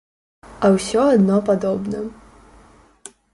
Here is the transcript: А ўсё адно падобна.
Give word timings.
А 0.67 0.71
ўсё 0.75 1.03
адно 1.17 1.35
падобна. 1.51 2.01